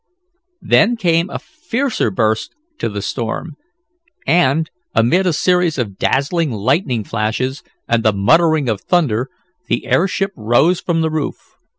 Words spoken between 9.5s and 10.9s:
the airship rose